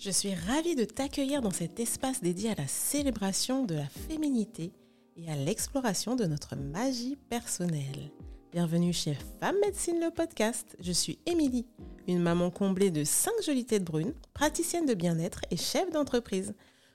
[0.00, 4.72] Je suis ravie de t'accueillir dans cet espace dédié à la célébration de la féminité
[5.14, 8.10] et à l'exploration de notre magie personnelle.
[8.50, 10.74] Bienvenue chez Femme Médecine le podcast.
[10.80, 11.66] Je suis Émilie,
[12.08, 16.54] une maman comblée de 5 jolies têtes brunes, praticienne de bien-être et chef d'entreprise.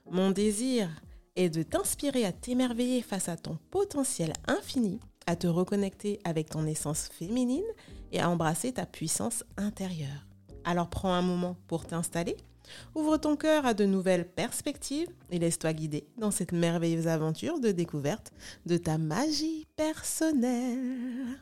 [0.10, 0.90] Mon désir
[1.36, 6.66] est de t'inspirer à t'émerveiller face à ton potentiel infini, à te reconnecter avec ton
[6.66, 7.62] essence féminine
[8.12, 10.26] et à embrasser ta puissance intérieure.
[10.64, 12.36] Alors prends un moment pour t'installer,
[12.94, 17.72] ouvre ton cœur à de nouvelles perspectives et laisse-toi guider dans cette merveilleuse aventure de
[17.72, 18.32] découverte
[18.66, 21.40] de ta magie personnelle.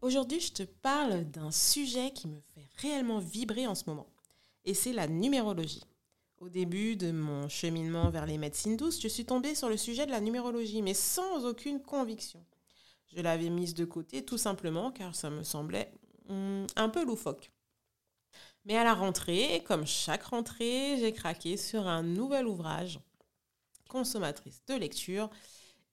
[0.00, 4.06] Aujourd'hui, je te parle d'un sujet qui me fait réellement vibrer en ce moment,
[4.64, 5.82] et c'est la numérologie.
[6.40, 10.06] Au début de mon cheminement vers les médecines douces, je suis tombée sur le sujet
[10.06, 12.44] de la numérologie, mais sans aucune conviction.
[13.08, 15.90] Je l'avais mise de côté tout simplement car ça me semblait
[16.28, 17.50] hmm, un peu loufoque.
[18.68, 23.00] Mais à la rentrée, comme chaque rentrée, j'ai craqué sur un nouvel ouvrage,
[23.88, 25.30] consommatrice de lecture.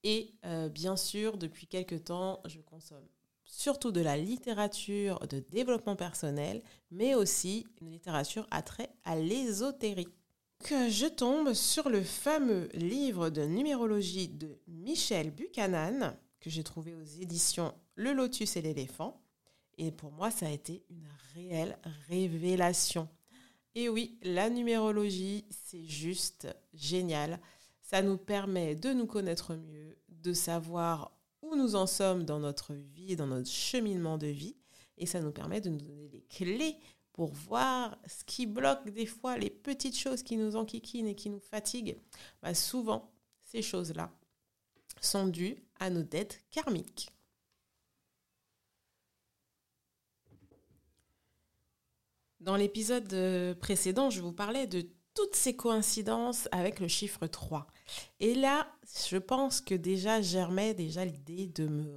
[0.04, 3.08] Et euh, bien sûr, depuis quelques temps, je consomme
[3.46, 10.14] surtout de la littérature de développement personnel, mais aussi une littérature à trait à l'ésotérie.
[10.70, 17.04] Je tombe sur le fameux livre de numérologie de Michel Buchanan, que j'ai trouvé aux
[17.04, 19.25] éditions Le Lotus et l'éléphant.
[19.78, 23.08] Et pour moi, ça a été une réelle révélation.
[23.76, 27.40] Et oui, la numérologie, c'est juste génial.
[27.82, 32.74] Ça nous permet de nous connaître mieux, de savoir où nous en sommes dans notre
[32.74, 34.56] vie, dans notre cheminement de vie.
[34.98, 36.78] Et ça nous permet de nous donner les clés
[37.12, 41.30] pour voir ce qui bloque des fois les petites choses qui nous enquiquinent et qui
[41.30, 41.98] nous fatiguent.
[42.42, 43.12] Bah, souvent,
[43.44, 44.12] ces choses-là,
[45.02, 47.12] sont dues à nos dettes karmiques.
[52.46, 57.66] Dans l'épisode euh, précédent, je vous parlais de toutes ces coïncidences avec le chiffre 3.
[58.20, 58.68] Et là,
[59.10, 61.90] je pense que déjà germait déjà l'idée de me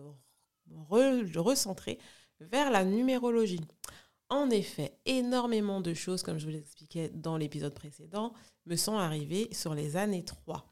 [1.37, 1.99] recentrer
[2.41, 3.61] vers la numérologie.
[4.31, 8.33] En effet, énormément de choses, comme je vous l'expliquais dans l'épisode précédent,
[8.65, 10.65] me sont arrivées sur les années 3.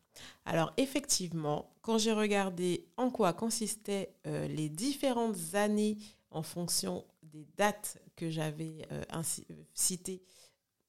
[0.46, 5.98] Alors effectivement, quand j'ai regardé en quoi consistaient euh, les différentes années
[6.30, 10.24] en fonction des dates que j'avais euh, euh, citées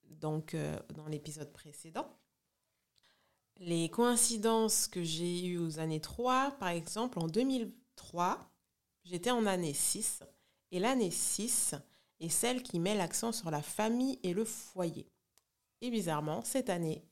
[0.09, 0.55] donc,
[0.95, 2.09] dans l'épisode précédent,
[3.57, 8.39] les coïncidences que j'ai eues aux années 3, par exemple, en 2003,
[9.03, 10.23] j'étais en année 6,
[10.71, 11.75] et l'année 6
[12.19, 15.07] est celle qui met l'accent sur la famille et le foyer.
[15.81, 17.03] Et bizarrement, cette année,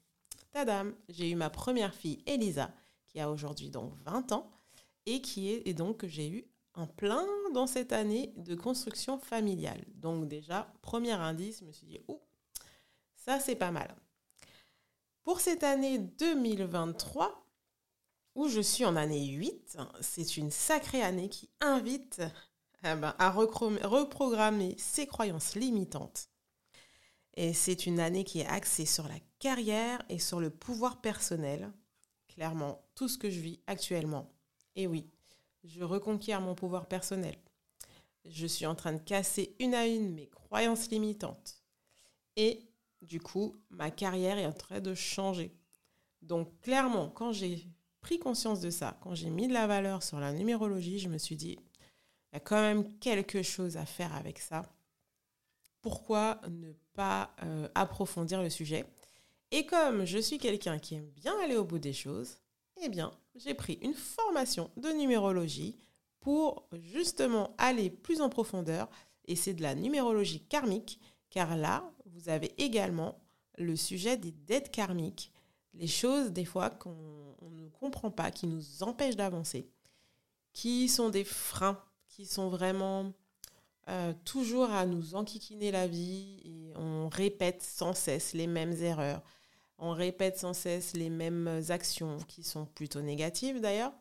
[0.51, 2.73] tadam, j'ai eu ma première fille, Elisa,
[3.07, 4.51] qui a aujourd'hui donc 20 ans,
[5.05, 6.45] et qui est et donc que j'ai eu
[6.75, 9.83] en plein dans cette année de construction familiale.
[9.95, 11.99] Donc déjà, premier indice, je me suis dit,
[13.15, 13.95] ça c'est pas mal.
[15.23, 17.47] Pour cette année 2023,
[18.35, 22.21] où je suis en année 8, c'est une sacrée année qui invite
[22.83, 26.29] eh ben, à reprogrammer ses croyances limitantes
[27.35, 31.71] et c'est une année qui est axée sur la carrière et sur le pouvoir personnel.
[32.29, 34.31] Clairement, tout ce que je vis actuellement.
[34.75, 35.09] Et oui,
[35.65, 37.35] je reconquiers mon pouvoir personnel.
[38.25, 41.61] Je suis en train de casser une à une mes croyances limitantes.
[42.35, 42.61] Et
[43.01, 45.55] du coup, ma carrière est en train de changer.
[46.21, 47.67] Donc clairement, quand j'ai
[48.01, 51.17] pris conscience de ça, quand j'ai mis de la valeur sur la numérologie, je me
[51.17, 51.57] suis dit,
[52.31, 54.63] il y a quand même quelque chose à faire avec ça
[55.85, 58.85] pourquoi ne pas euh, approfondir le sujet?
[59.51, 62.39] Et comme je suis quelqu'un qui aime bien aller au bout des choses,
[62.81, 65.77] eh bien, j'ai pris une formation de numérologie
[66.19, 68.89] pour justement aller plus en profondeur.
[69.27, 70.99] Et c'est de la numérologie karmique,
[71.29, 73.19] car là, vous avez également
[73.57, 75.31] le sujet des dettes karmiques,
[75.73, 79.69] les choses des fois qu'on ne comprend pas, qui nous empêchent d'avancer,
[80.53, 83.13] qui sont des freins, qui sont vraiment
[83.89, 89.21] euh, toujours à nous enquiquiner la vie et on répète sans cesse les mêmes erreurs.
[89.77, 93.93] On répète sans cesse les mêmes actions qui sont plutôt négatives d'ailleurs.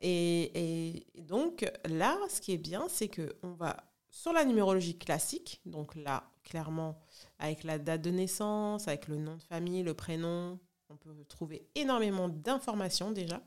[0.00, 3.76] Et, donc là, ce qui est bien, c'est qu'on va
[4.10, 6.98] sur la numérologie classique, donc là, clairement,
[7.38, 10.58] avec la date de naissance, avec le nom de famille, le prénom,
[10.90, 13.42] on peut trouver énormément d'informations déjà.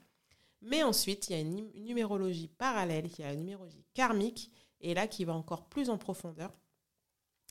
[0.62, 4.52] Mais ensuite, il y a une numérologie parallèle, il y a la numérologie karmique,
[4.82, 6.52] et là qui va encore plus en profondeur.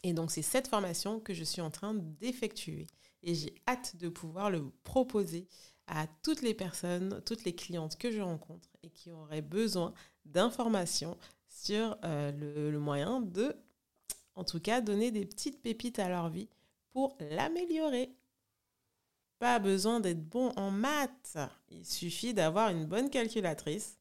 [0.02, 2.86] Et donc c'est cette formation que je suis en train d'effectuer
[3.24, 5.48] et j'ai hâte de pouvoir le proposer
[5.86, 9.92] à toutes les personnes, toutes les clientes que je rencontre et qui auraient besoin
[10.24, 11.16] d'informations
[11.46, 13.54] sur euh, le, moyen de,
[14.34, 16.48] en tout cas, donner des petites pépites à leur vie
[16.92, 18.14] pour l'améliorer.
[19.38, 21.36] Pas besoin d'être bon en maths.
[21.68, 23.98] Il suffit d'avoir une bonne calculatrice,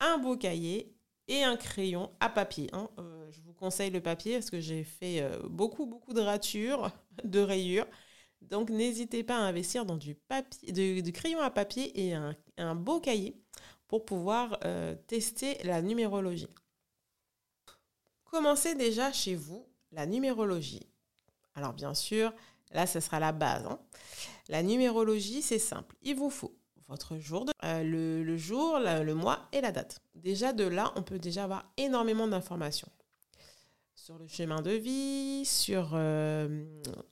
[0.00, 0.94] un beau cahier
[1.28, 2.68] et un crayon à papier.
[2.72, 2.88] Hein.
[2.98, 6.90] Euh, je vous conseille le papier parce que j'ai fait euh, beaucoup, beaucoup de ratures,
[7.24, 7.86] de rayures.
[8.50, 10.16] Donc n'hésitez pas à investir dans du,
[11.12, 13.36] crayon à papier et un, beau cahier
[13.88, 16.48] pour pouvoir euh, tester la numérologie.
[18.24, 20.88] Commencez déjà chez vous la numérologie.
[21.54, 22.32] Alors bien sûr,
[22.72, 23.64] là, ce sera la base.
[23.66, 23.78] Hein.
[24.48, 25.96] La numérologie, c'est simple.
[26.02, 26.56] Il vous faut
[26.88, 30.00] votre jour, euh, le, jour, le mois et la date.
[30.14, 32.88] Déjà de là, on peut déjà avoir énormément d'informations
[34.04, 36.66] sur le chemin de vie, sur, euh,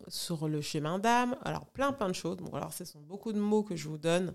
[0.08, 2.36] sur le chemin d'âme, alors plein plein de choses.
[2.36, 4.34] Bon, alors ce sont beaucoup de mots que je vous donne,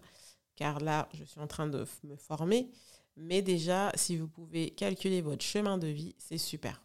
[0.55, 2.71] car là, je suis en train de me former.
[3.15, 6.81] Mais déjà, si vous pouvez calculer votre chemin de vie, c'est super.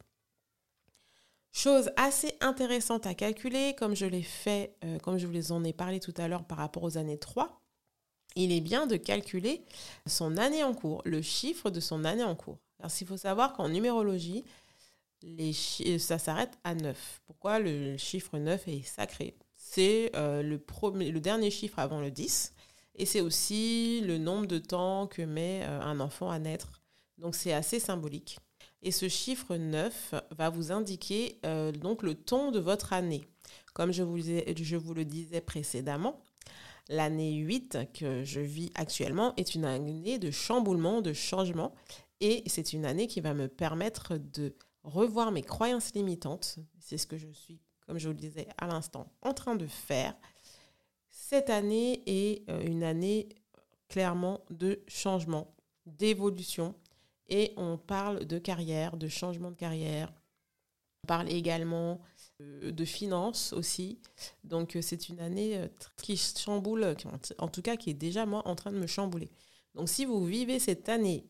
[1.53, 5.73] Chose assez intéressante à calculer, comme je l'ai fait, euh, comme je vous en ai
[5.73, 7.63] parlé tout à l'heure par rapport aux années 3,
[8.37, 9.65] il est bien de calculer
[10.05, 12.59] son année en cours, le chiffre de son année en cours.
[12.79, 14.45] Alors, il faut savoir qu'en numérologie,
[15.23, 15.53] les
[15.99, 17.23] ça s'arrête à 9.
[17.27, 19.37] Pourquoi le chiffre 9 est sacré?
[19.55, 22.55] C'est euh, le, le dernier chiffre avant le 10
[22.97, 26.83] et c'est aussi le nombre de temps que met euh, un enfant à naître.
[27.19, 28.39] Donc c'est assez symbolique.
[28.83, 33.23] Et ce chiffre 9 va vous indiquer euh, donc le ton de votre année.
[33.75, 36.21] Comme je vous, je vous le disais précédemment,
[36.89, 41.73] L'année 8 que je vis actuellement est une année de chamboulement, de changement.
[42.21, 44.55] Et c'est une année qui va me permettre de
[44.85, 46.59] revoir mes croyances limitantes.
[46.81, 49.67] C'est ce que je suis, comme je vous le disais à l'instant, en train de
[49.67, 50.15] faire.
[51.11, 53.29] Cette année est euh, une année
[53.89, 55.55] clairement de changement,
[55.87, 56.75] d'évolution.
[57.29, 60.13] Et on parle de carrière, de changement de carrière.
[61.05, 62.01] On parle également
[62.41, 64.01] euh, de finances aussi.
[64.45, 65.59] Donc euh, c'est une année
[66.03, 66.95] qui chamboule,
[67.39, 69.31] en tout cas qui est déjà moi en train de me chambouler.
[69.75, 71.27] Donc si vous vivez cette année,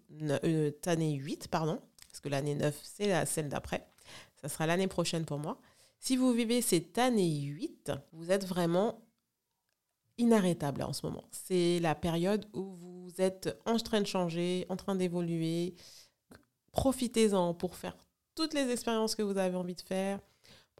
[0.86, 1.80] année 8, pardon,
[2.12, 3.84] parce que l'année 9 c'est celle d'après,
[4.40, 5.58] ça sera l'année prochaine pour moi.
[5.98, 9.00] Si vous vivez cette année 8, vous êtes vraiment
[10.18, 11.24] inarrêtable en ce moment.
[11.32, 15.74] C'est la période où vous êtes en train de changer, en train d'évoluer.
[16.72, 17.96] Profitez-en pour faire
[18.34, 20.20] toutes les expériences que vous avez envie de faire,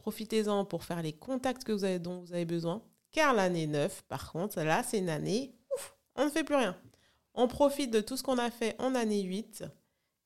[0.03, 2.83] Profitez-en pour faire les contacts dont vous avez besoin.
[3.13, 6.77] Car l'année 9, par contre, là, c'est une année, ouf, on ne fait plus rien.
[7.35, 9.65] On profite de tout ce qu'on a fait en année 8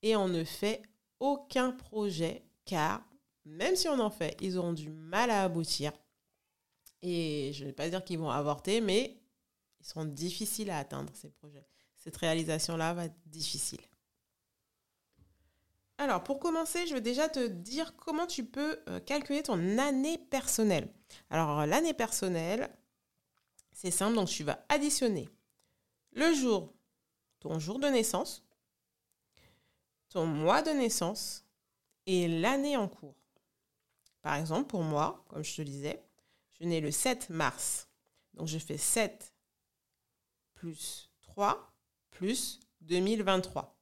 [0.01, 0.81] et on ne fait
[1.21, 3.03] aucun projet car
[3.47, 5.93] même si on en fait, ils auront du mal à aboutir.
[7.03, 9.21] Et je ne vais pas dire qu'ils vont avorter, mais
[9.81, 11.67] ils seront difficiles à atteindre, ces projets.
[11.97, 13.81] Cette réalisation-là va être difficile.
[15.99, 20.19] Alors, pour commencer, je vais déjà te dire comment tu peux euh, calculer ton année
[20.19, 20.93] personnelle.
[21.31, 22.69] Alors, l'année personnelle,
[23.73, 25.29] c'est simple, donc tu vas additionner
[26.13, 26.75] le jour,
[27.41, 28.46] ton jour de naissance,
[30.09, 31.45] ton mois de naissance
[32.07, 33.17] et l'année en cours.
[34.23, 36.03] Par exemple, pour moi, comme je te disais,
[36.59, 37.89] je nais le 7 mars.
[38.35, 39.33] Donc, je fais 7
[40.55, 41.73] plus 3
[42.11, 43.77] plus 2023.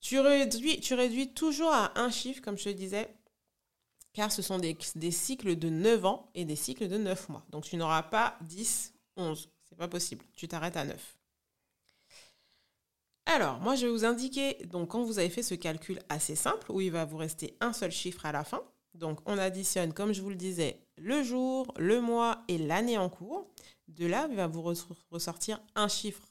[0.00, 3.12] Tu réduis, tu réduis toujours à un chiffre, comme je te disais,
[4.12, 4.76] car ce sont des,
[5.10, 7.44] cycles de 9 ans et des cycles de 9 mois.
[7.50, 9.50] Donc tu n'auras pas 10, 11.
[9.64, 10.24] C'est pas possible.
[10.34, 11.15] Tu t'arrêtes à 9.
[13.26, 16.70] Alors, moi, je vais vous indiquer, donc, quand vous avez fait ce calcul assez simple,
[16.70, 18.62] où il va vous rester un seul chiffre à la fin.
[18.94, 23.10] Donc, on additionne, comme je vous le disais, le jour, le mois et l'année en
[23.10, 23.50] cours.
[23.88, 24.62] De là, il va vous
[25.10, 26.22] ressortir un chiffre,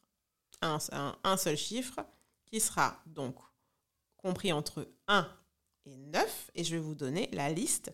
[0.62, 2.00] un, seul chiffre,
[2.46, 3.36] qui sera donc
[4.18, 5.28] compris entre 1
[5.86, 7.94] et 9, et je vais vous donner la liste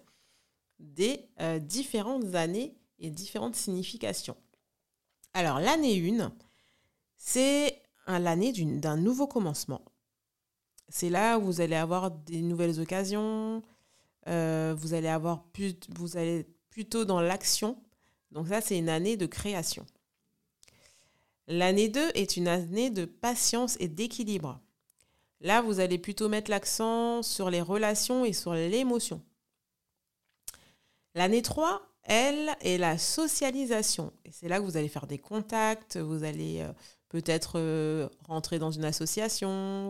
[0.79, 4.37] des euh, différentes années et différentes significations.
[5.33, 6.33] Alors, l'année 1,
[7.17, 9.81] c'est l'année d'un nouveau commencement.
[10.89, 13.63] C'est là où vous allez avoir des nouvelles occasions,
[14.27, 17.81] euh, vous allez avoir plus, vous allez plutôt dans l'action.
[18.31, 19.85] Donc ça, c'est une année de création.
[21.47, 24.59] L'année 2 est une année de patience et d'équilibre.
[25.41, 29.21] Là, vous allez plutôt mettre l'accent sur les relations et sur l'émotion.
[31.15, 34.13] L'année 3, elle, est la socialisation.
[34.29, 36.71] C'est là que vous allez faire des contacts, vous allez euh,
[37.11, 39.49] peut-être euh, rentrer dans une association.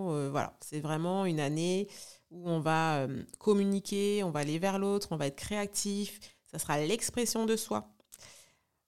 [0.10, 1.88] Euh, voilà, c'est vraiment une année
[2.32, 3.08] où on va
[3.40, 6.20] communiquer, on va aller vers l'autre, on va être créatif.
[6.51, 7.90] Ça sera l'expression de soi.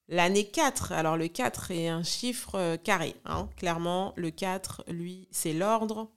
[0.08, 3.16] L'année 4, alors le 4 est un chiffre carré.
[3.26, 3.50] Hein.
[3.58, 6.10] Clairement, le 4, lui, c'est l'ordre,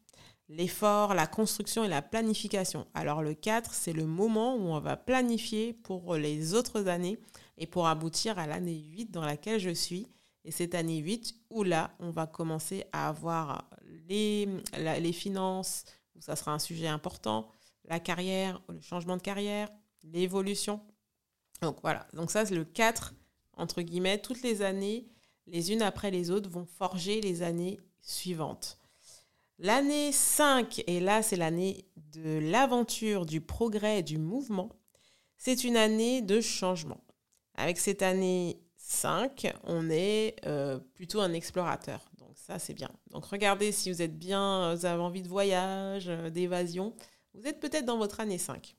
[0.49, 2.87] l'effort, la construction et la planification.
[2.95, 7.19] Alors le 4, c'est le moment où on va planifier pour les autres années
[7.59, 10.07] et pour aboutir à l'année 8 dans laquelle je suis.
[10.47, 13.69] Et cette année 8 où là, on va commencer à avoir
[14.09, 14.49] les,
[15.01, 15.85] les finances,
[16.15, 17.49] où ça sera un sujet important,
[17.85, 19.69] la carrière, le changement de carrière,
[20.05, 20.81] l'évolution.
[21.63, 23.13] Donc voilà, donc ça c'est le 4,
[23.57, 25.09] entre guillemets, toutes les années,
[25.49, 28.79] les unes après les autres, vont forger les années suivantes.
[29.59, 34.71] L'année 5, et là c'est l'année de l'aventure, du progrès du mouvement,
[35.39, 37.03] c'est une année de changement.
[37.57, 42.09] Avec cette année 5, on est euh, plutôt un explorateur.
[42.19, 42.91] Donc ça c'est bien.
[43.11, 46.95] Donc regardez si vous êtes bien, vous avez envie de voyage, euh, d'évasion,
[47.35, 48.77] vous êtes peut-être dans votre année 5.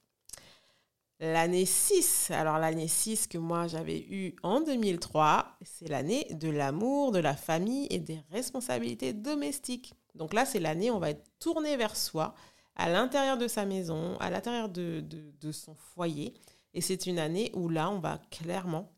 [1.20, 7.12] L'année 6, alors l'année 6 que moi j'avais eue en 2003, c'est l'année de l'amour,
[7.12, 9.94] de la famille et des responsabilités domestiques.
[10.16, 12.34] Donc là, c'est l'année où on va être tourné vers soi,
[12.76, 15.04] à l'intérieur de sa maison, à l'intérieur de,
[15.52, 16.34] son foyer.
[16.74, 18.92] Et c'est une année où là, on va clairement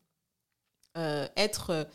[0.96, 1.88] euh, être,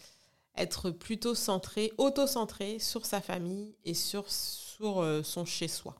[0.56, 5.96] être plutôt centré, auto-centré sur sa famille et sur, sur euh, son chez-soi.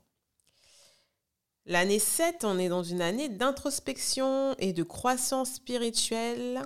[1.66, 6.62] L'année 7, on est dans une année d'introspection et de croissance spirituelle.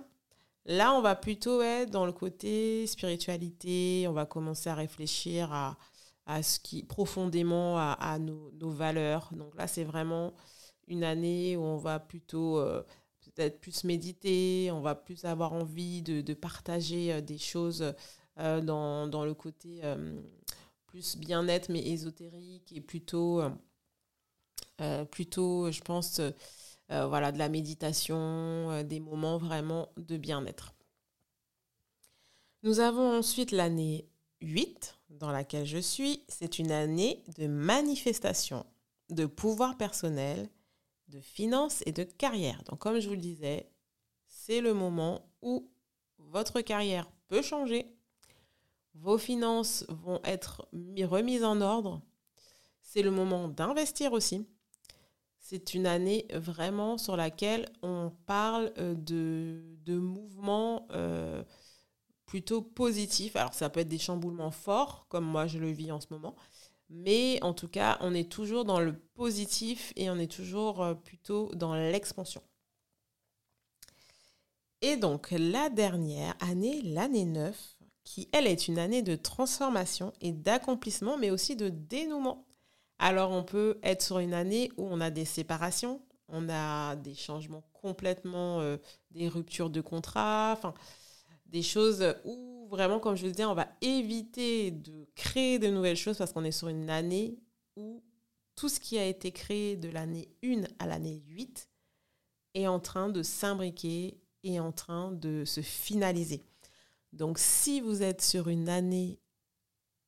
[0.65, 6.43] Là, on va plutôt être dans le côté spiritualité, on va commencer à réfléchir à,
[6.43, 9.29] ce qui profondément à, nos, valeurs.
[9.31, 10.33] Donc là, c'est vraiment
[10.87, 12.83] une année où on va plutôt euh,
[13.39, 17.93] peut-être plus méditer, on va plus avoir envie de, partager euh, des choses
[18.39, 19.81] euh, dans, le côté
[20.87, 23.41] plus bien-être mais ésotérique et plutôt
[24.81, 26.31] euh, plutôt, je pense, euh,
[26.91, 30.73] euh, voilà, de la méditation, des moments vraiment de bien-être.
[32.63, 34.07] Nous avons ensuite l'année
[34.41, 36.23] 8 dans laquelle je suis.
[36.27, 38.65] C'est une année de manifestation,
[39.09, 40.49] de pouvoir personnel,
[41.09, 42.63] de finances et de carrière.
[42.65, 43.69] Donc comme je vous le disais,
[44.27, 45.71] c'est le moment où
[46.17, 47.85] votre carrière peut changer,
[48.95, 52.01] vos finances vont être remises en ordre.
[52.81, 54.47] C'est le moment d'investir aussi
[55.49, 61.43] c'est une année vraiment sur laquelle on parle euh, de, mouvements euh,
[62.27, 63.35] plutôt positifs.
[63.35, 66.35] Alors ça peut être des chamboulements forts, comme moi je le vis en ce moment,
[66.89, 70.93] mais en tout cas on est toujours dans le positif et on est toujours euh,
[70.93, 72.41] plutôt dans l'expansion.
[74.81, 80.31] Et donc la dernière année, l'année 9, qui elle est une année de transformation et
[80.31, 82.45] d'accomplissement, mais aussi de dénouement.
[82.97, 87.15] Alors on peut être sur une année où on a des séparations, on a des
[87.15, 88.77] changements complètement, euh,
[89.11, 90.73] des ruptures de contrat, enfin
[91.45, 95.97] des choses où vraiment, comme je le disais, on va éviter de créer de nouvelles
[95.97, 97.37] choses parce qu'on est sur une année
[97.75, 98.03] où
[98.55, 101.69] tout ce qui a été créé de l'année 1 à l'année 8
[102.55, 106.45] est en train de s'imbriquer et en train de se finaliser.
[107.13, 109.19] Donc si vous êtes sur une année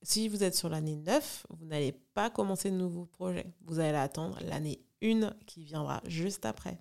[0.04, 3.54] si vous êtes sur l'année 9, vous n'allez pas commencer de nouveaux projets.
[3.62, 6.80] Vous allez attendre l'année 1 qui viendra juste après.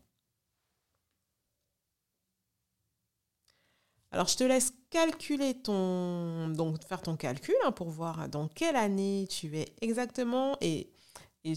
[4.12, 6.48] Alors, je te laisse calculer ton.
[6.48, 10.56] Donc, faire ton calcul hein, pour voir dans quelle année tu es exactement.
[10.60, 10.90] Et,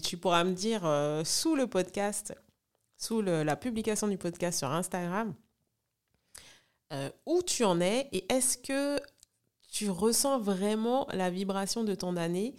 [0.02, 2.34] tu pourras me dire euh, sous le podcast,
[2.96, 5.34] sous la publication du podcast sur Instagram,
[6.92, 9.00] euh, où tu en es et est-ce que
[9.72, 12.54] tu ressens vraiment la vibration de ton année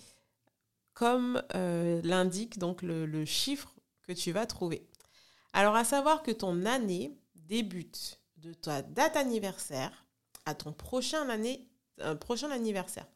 [0.93, 3.73] comme euh, l'indique donc le, chiffre
[4.03, 4.87] que tu vas trouver?
[5.53, 10.05] Alors à savoir que ton année débute de ta date anniversaire
[10.45, 11.67] à ton prochain, année,
[12.01, 13.07] euh, prochain anniversaire.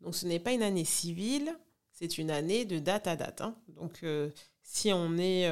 [0.00, 1.56] Donc ce n'est pas une année civile,
[1.90, 3.40] c'est une année de date à date.
[3.40, 3.56] Hein.
[3.68, 4.30] Donc euh,
[4.62, 5.48] si on est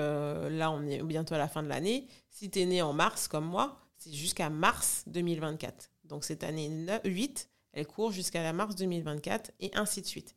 [0.51, 3.27] là, on est bientôt à la fin de l'année, si tu es né en mars
[3.27, 5.91] comme moi, c'est jusqu'à mars 2024.
[6.05, 6.71] Donc cette année
[7.05, 10.37] 8, elle court jusqu'à la mars 2024 et ainsi de suite.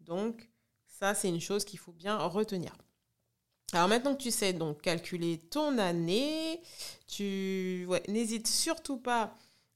[0.00, 0.50] Donc,
[0.86, 2.76] ça, c'est une chose qu'il faut bien retenir.
[3.74, 6.60] Alors maintenant que tu sais donc calculer ton année,
[7.06, 9.34] tu n'hésite surtout pas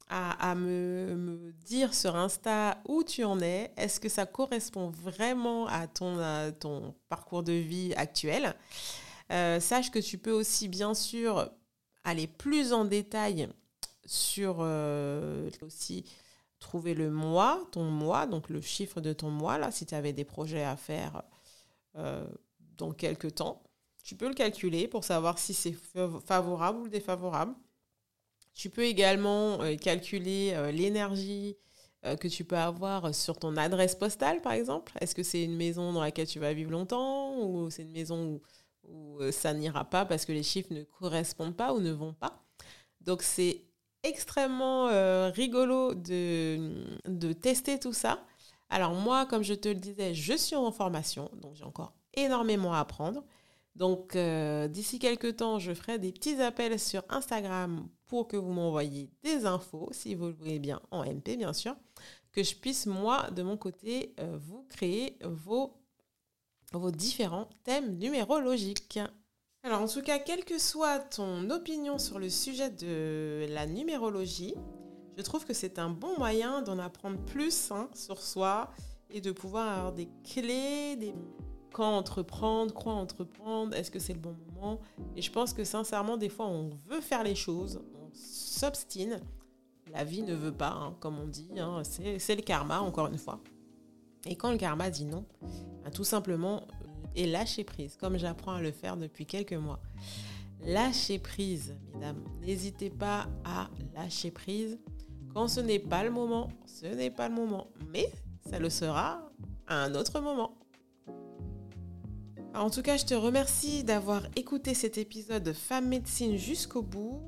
[0.09, 3.73] à, me, dire sur Insta où tu en es.
[3.76, 6.19] Est-ce que ça correspond vraiment à ton,
[6.61, 8.55] ton parcours de vie actuel?
[9.33, 11.50] Euh, Sache que tu peux aussi bien sûr
[12.05, 13.49] aller plus en détail
[14.05, 16.05] sur euh, aussi
[16.61, 20.12] trouver le mois, ton mois, donc le chiffre de ton mois, là, si tu avais
[20.12, 21.23] des projets à faire
[21.97, 22.26] euh,
[22.76, 23.65] dans quelques temps.
[24.07, 25.75] Tu peux le calculer pour savoir si c'est
[26.25, 27.57] favorable ou défavorable.
[28.55, 31.57] Tu peux également euh, calculer euh, l'énergie
[32.05, 34.93] euh, que tu peux avoir sur ton adresse postale, par exemple.
[35.01, 38.41] Est-ce que c'est une maison dans laquelle tu vas vivre longtemps ou c'est une maison
[38.85, 42.15] où, euh, ça n'ira pas parce que les chiffres ne correspondent pas ou ne vont
[42.15, 42.45] pas?
[43.01, 43.65] Donc, c'est
[44.05, 44.87] extrêmement
[45.33, 48.25] rigolo de, de tester tout ça.
[48.71, 52.73] Alors moi, comme je te le disais, je suis en formation, donc j'ai encore énormément
[52.73, 53.25] à apprendre.
[53.76, 58.52] Donc, euh, d'ici quelques temps, je ferai des petits appels sur Instagram pour que vous
[58.52, 61.76] m'envoyiez des infos, si vous le voulez bien, en MP, bien sûr,
[62.33, 65.78] que je puisse, moi, de mon côté, euh, vous créer vos,
[66.90, 68.99] différents thèmes numérologiques.
[69.62, 74.54] Alors, en tout cas, quelle que soit ton opinion sur le sujet de la numérologie,
[75.18, 78.71] je trouve que c'est un bon moyen d'en apprendre plus hein, sur soi
[79.11, 81.14] et de pouvoir avoir des clés, des
[81.76, 84.80] quand entreprendre, quoi entreprendre, est-ce que c'est le bon moment?
[85.14, 89.21] Et je pense que sincèrement, des fois, on veut faire les choses, on s'obstine.
[89.92, 93.18] La vie ne veut pas, hein, comme on dit, hein, c'est le karma, encore une
[93.18, 93.42] fois.
[94.25, 95.26] Et quand le karma dit non,
[95.85, 99.80] ben, tout simplement, euh, et lâcher prise, comme j'apprends à le faire depuis quelques mois.
[100.64, 102.25] Lâcher prise, mesdames.
[102.40, 104.78] N'hésitez pas à lâcher prise.
[105.35, 107.66] Quand ce n'est pas le moment, ce n'est pas le moment.
[107.92, 108.11] Mais
[108.49, 109.30] ça le sera
[109.66, 110.56] à un autre moment.
[112.57, 117.21] En tout cas, je te remercie d'avoir écouté cet épisode de Femme Médecine jusqu'au bout.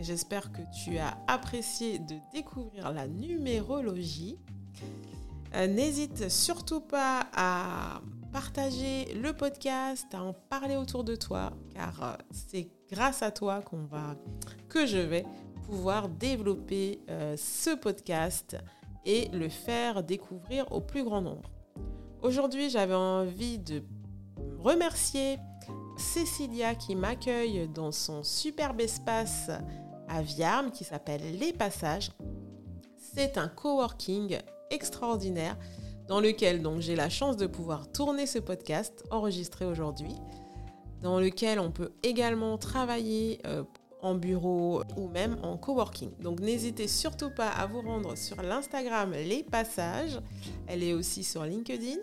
[0.00, 4.38] J'espère que tu as apprécié de découvrir la numérologie.
[5.54, 8.00] Euh, n'hésite surtout pas à
[8.32, 13.60] partager le podcast, à en parler autour de toi, car euh, c'est grâce à toi
[13.60, 14.16] qu'on va,
[14.70, 15.26] que je vais
[15.66, 18.56] pouvoir développer euh, ce podcast
[19.04, 21.50] et le faire découvrir au plus grand nombre.
[22.22, 23.82] Aujourd'hui, j'avais envie de
[24.66, 25.38] remercier
[25.96, 29.48] Cécilia qui m'accueille dans son superbe espace
[30.08, 32.10] à Viarme qui s'appelle Les Passages.
[33.14, 34.38] C'est un coworking
[34.70, 35.56] extraordinaire
[36.08, 40.16] dans lequel donc j'ai la chance de pouvoir tourner ce podcast enregistré aujourd'hui,
[41.00, 43.62] dans lequel on peut également travailler euh,
[44.02, 46.10] en bureau ou même en coworking.
[46.18, 50.20] Donc n'hésitez surtout pas à vous rendre sur l'Instagram Les Passages.
[50.66, 52.00] Elle est aussi sur LinkedIn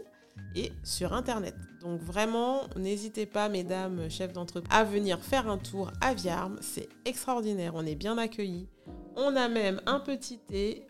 [0.55, 1.55] et sur Internet.
[1.83, 6.57] Donc vraiment, n'hésitez pas, mesdames, chefs d'entreprise, à venir faire un tour à Viarme.
[6.61, 8.69] C'est extraordinaire, on est bien accueillis.
[9.17, 10.87] On a même un petit thé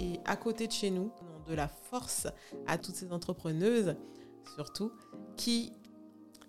[0.00, 1.12] et à côté de chez nous,
[1.46, 2.26] de la force
[2.66, 3.94] à toutes ces entrepreneuses,
[4.56, 4.90] surtout,
[5.36, 5.72] qui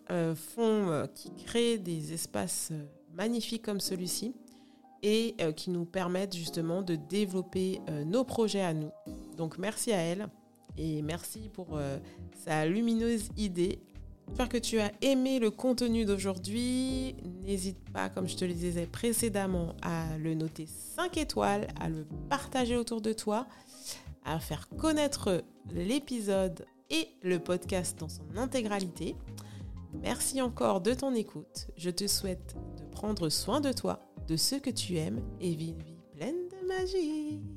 [0.09, 4.33] euh, font, euh, qui créent des espaces euh, magnifiques comme celui-ci
[5.03, 8.89] et qui nous permettent justement de développer nos projets à nous.
[9.37, 10.27] Donc merci à elles
[10.77, 11.97] et merci pour euh,
[12.45, 13.79] sa lumineuse idée.
[14.27, 17.15] J'espère que tu as aimé le contenu d'aujourd'hui.
[17.43, 22.05] N'hésite pas, comme je te le disais précédemment, à le noter 5 étoiles, à le
[22.29, 23.47] partager autour de toi,
[24.25, 29.15] à faire connaître l'épisode et le podcast dans son intégralité.
[30.01, 31.67] Merci encore de ton écoute.
[31.77, 35.79] Je te souhaite de prendre soin de toi, de ce que tu aimes et vivre
[35.79, 37.56] une vie pleine de magie.